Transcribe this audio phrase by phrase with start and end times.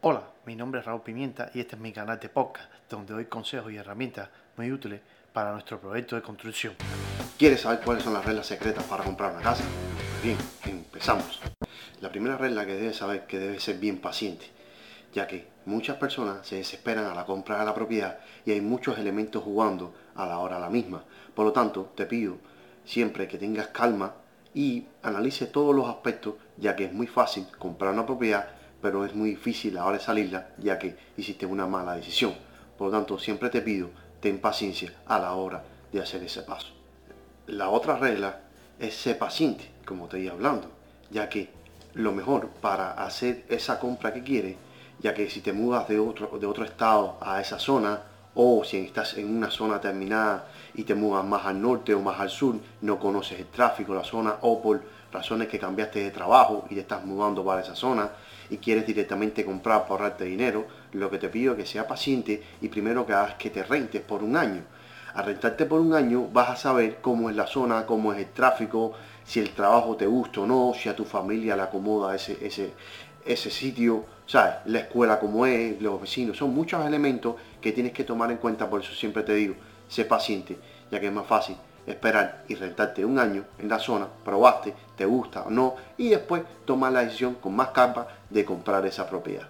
[0.00, 3.24] Hola, mi nombre es Raúl Pimienta y este es mi canal de podcast donde doy
[3.24, 5.00] consejos y herramientas muy útiles
[5.32, 6.74] para nuestro proyecto de construcción.
[7.36, 9.64] ¿Quieres saber cuáles son las reglas secretas para comprar una casa?
[10.22, 11.40] Bien, empezamos.
[12.00, 14.46] La primera regla que debes saber es que debes ser bien paciente,
[15.12, 19.00] ya que muchas personas se desesperan a la compra de la propiedad y hay muchos
[19.00, 21.02] elementos jugando a la hora la misma.
[21.34, 22.36] Por lo tanto, te pido
[22.84, 24.14] siempre que tengas calma
[24.54, 29.14] y analice todos los aspectos, ya que es muy fácil comprar una propiedad, pero es
[29.14, 32.34] muy difícil a la hora de salirla, ya que hiciste una mala decisión.
[32.76, 36.68] Por lo tanto, siempre te pido, ten paciencia a la hora de hacer ese paso.
[37.46, 38.40] La otra regla
[38.78, 40.70] es ser paciente, como te iba hablando,
[41.10, 41.50] ya que
[41.94, 44.56] lo mejor para hacer esa compra que quieres,
[45.00, 48.02] ya que si te mudas de otro, de otro estado a esa zona,
[48.34, 52.20] o si estás en una zona terminada y te mudas más al norte o más
[52.20, 54.80] al sur, no conoces el tráfico, la zona, o por
[55.12, 58.10] razones que cambiaste de trabajo y te estás mudando para esa zona
[58.50, 62.42] y quieres directamente comprar para ahorrarte dinero, lo que te pido es que sea paciente
[62.60, 64.62] y primero que hagas que te rentes por un año.
[65.14, 68.32] Al rentarte por un año vas a saber cómo es la zona, cómo es el
[68.32, 68.92] tráfico,
[69.24, 72.72] si el trabajo te gusta o no, si a tu familia le acomoda ese, ese,
[73.24, 74.54] ese sitio, ¿sabes?
[74.66, 78.68] La escuela como es, los vecinos, son muchos elementos que tienes que tomar en cuenta,
[78.70, 79.54] por eso siempre te digo,
[79.88, 80.56] sé paciente,
[80.90, 81.56] ya que es más fácil
[81.90, 86.42] esperar y rentarte un año en la zona, probaste, te gusta o no, y después
[86.64, 89.48] tomar la decisión con más calma de comprar esa propiedad.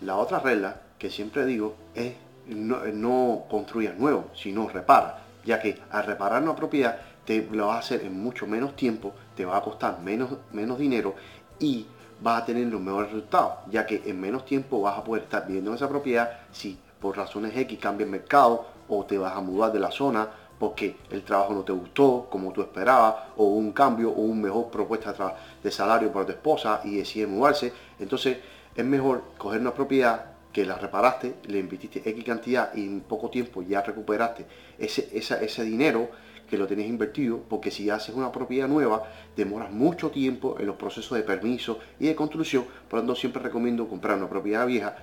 [0.00, 2.14] La otra regla que siempre digo es
[2.46, 7.76] no, no construyas nuevo, sino repara, ya que al reparar una propiedad te lo vas
[7.76, 11.14] a hacer en mucho menos tiempo, te va a costar menos, menos dinero
[11.58, 11.86] y
[12.20, 15.46] vas a tener los mejores resultados, ya que en menos tiempo vas a poder estar
[15.46, 19.40] viviendo en esa propiedad si por razones X cambia el mercado o te vas a
[19.40, 20.28] mudar de la zona
[20.58, 24.70] porque el trabajo no te gustó como tú esperabas, o un cambio o una mejor
[24.70, 27.72] propuesta de salario para tu esposa y decide mudarse.
[27.98, 28.38] Entonces
[28.74, 33.30] es mejor coger una propiedad que la reparaste, le invertiste X cantidad y en poco
[33.30, 34.46] tiempo ya recuperaste
[34.78, 36.08] ese, ese dinero
[36.48, 39.04] que lo tenías invertido, porque si haces una propiedad nueva,
[39.36, 43.42] demoras mucho tiempo en los procesos de permiso y de construcción, por lo tanto siempre
[43.42, 44.96] recomiendo comprar una propiedad vieja,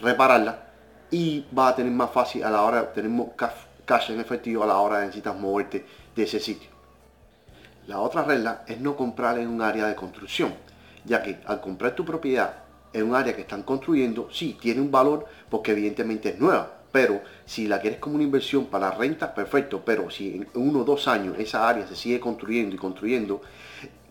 [0.00, 0.64] repararla
[1.10, 4.66] y va a tener más fácil a la hora de tener cash en efectivo a
[4.66, 5.84] la hora de necesitas moverte
[6.14, 6.68] de ese sitio.
[7.86, 10.52] La otra regla es no comprar en un área de construcción,
[11.06, 14.90] ya que al comprar tu propiedad en un área que están construyendo, sí, tiene un
[14.90, 19.82] valor porque evidentemente es nueva, pero si la quieres como una inversión para renta, perfecto,
[19.84, 23.40] pero si en uno o dos años esa área se sigue construyendo y construyendo,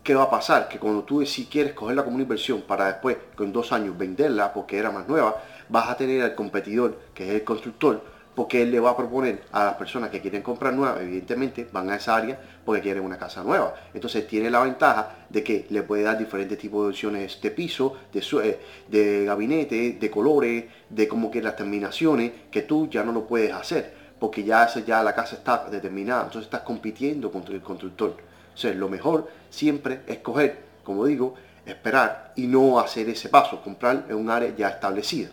[0.02, 0.68] ¿qué va a pasar?
[0.68, 4.52] Que cuando tú si quieres cogerla como una inversión para después, con dos años, venderla
[4.52, 5.36] porque era más nueva,
[5.68, 9.42] vas a tener al competidor, que es el constructor, porque él le va a proponer
[9.50, 13.18] a las personas que quieren comprar nueva, evidentemente van a esa área porque quieren una
[13.18, 13.74] casa nueva.
[13.92, 17.96] Entonces tiene la ventaja de que le puede dar diferentes tipos de opciones de piso,
[18.12, 23.10] de, eh, de gabinete, de colores, de cómo quiere las terminaciones, que tú ya no
[23.10, 27.60] lo puedes hacer, porque ya, ya la casa está determinada, entonces estás compitiendo contra el
[27.60, 28.14] constructor.
[28.54, 31.34] O sea, lo mejor siempre es coger, como digo,
[31.66, 35.30] esperar y no hacer ese paso, comprar en un área ya establecida.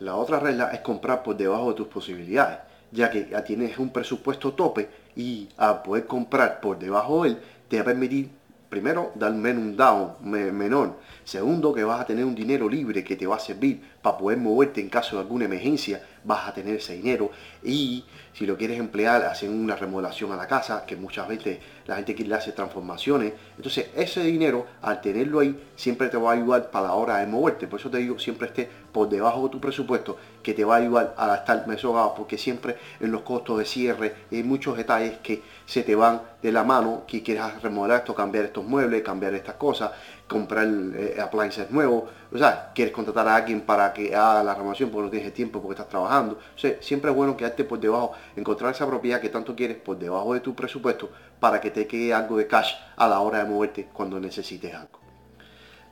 [0.00, 2.58] La otra regla es comprar por debajo de tus posibilidades,
[2.92, 7.38] ya que ya tienes un presupuesto tope y a poder comprar por debajo de él
[7.68, 8.28] te va a permitir
[8.68, 13.16] primero dar menos un down menor, segundo que vas a tener un dinero libre que
[13.16, 16.76] te va a servir para poder moverte en caso de alguna emergencia, vas a tener
[16.76, 17.32] ese dinero.
[17.64, 21.96] Y si lo quieres emplear, hacer una remodelación a la casa, que muchas veces la
[21.96, 26.70] gente quiere hacer transformaciones, entonces ese dinero al tenerlo ahí siempre te va a ayudar
[26.70, 29.60] para la hora de moverte, por eso te digo siempre esté por debajo de tu
[29.60, 33.64] presupuesto que te va a ayudar a estar mesogado porque siempre en los costos de
[33.64, 38.14] cierre hay muchos detalles que se te van de la mano, que quieres remodelar esto,
[38.14, 39.90] cambiar estos muebles, cambiar estas cosas,
[40.28, 44.90] comprar eh, appliances nuevos, o sea, quieres contratar a alguien para que haga la renovación
[44.90, 46.38] porque no tienes tiempo porque estás trabajando.
[46.54, 49.98] O sea, siempre es bueno quedarte por debajo, encontrar esa propiedad que tanto quieres por
[49.98, 53.50] debajo de tu presupuesto para que te quede algo de cash a la hora de
[53.50, 55.00] moverte cuando necesites algo.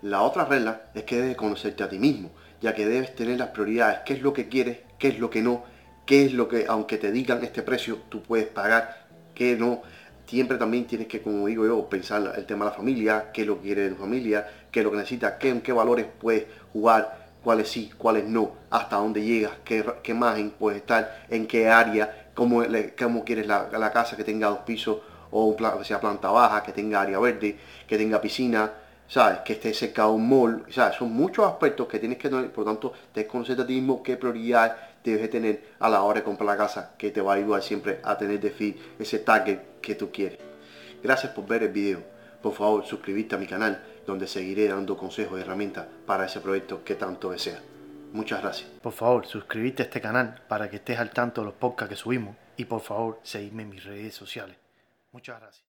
[0.02, 2.30] La otra regla es que debes conocerte a ti mismo,
[2.60, 5.42] ya que debes tener las prioridades, qué es lo que quieres, qué es lo que
[5.42, 5.64] no,
[6.04, 9.82] qué es lo que, aunque te digan este precio, tú puedes pagar, qué no
[10.26, 13.46] siempre también tienes que, como digo yo, pensar el tema de la familia, qué es
[13.46, 17.24] lo que quiere tu familia, qué es lo que necesita, qué, qué valores puedes jugar,
[17.42, 22.28] cuáles sí, cuáles no, hasta dónde llegas, qué, qué imagen puedes estar, en qué área,
[22.34, 22.62] cómo,
[22.98, 24.98] cómo quieres la, casa que tenga dos pisos
[25.30, 27.56] o un, sea planta baja, que tenga área verde,
[27.86, 28.70] que tenga piscina,
[29.08, 29.40] ¿sabes?
[29.40, 30.96] Que esté cerca de un mall, ¿sabes?
[30.96, 34.02] Son muchos aspectos que tienes que tener, por lo tanto, te conocer a ti mismo
[34.02, 37.36] qué prioridad debes tener a la hora de comprar la casa, que te va a
[37.36, 40.38] ayudar siempre a tener de fin ese target que tú quieres.
[41.02, 42.02] Gracias por ver el video.
[42.42, 46.82] Por favor, suscríbete a mi canal, donde seguiré dando consejos y herramientas para ese proyecto
[46.84, 47.60] que tanto desea.
[48.12, 48.70] Muchas gracias.
[48.80, 51.96] Por favor, suscríbete a este canal para que estés al tanto de los podcasts que
[51.96, 54.56] subimos y por favor, seguidme en mis redes sociales.
[55.12, 55.62] Muchas gracias.